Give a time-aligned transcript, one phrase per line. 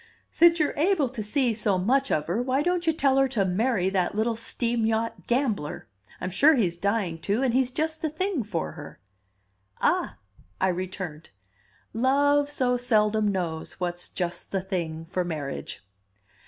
[0.31, 3.45] "Since you're able to see so much of her, why don't you tell her to
[3.45, 5.87] marry that little steam yacht gambler?
[6.19, 8.99] I'm sure he's dying to, and he's just the thing for her?"
[9.79, 10.17] "Ah,"
[10.59, 11.29] I returned,
[11.93, 15.85] "Love so seldom knows what's just the thing for marriage."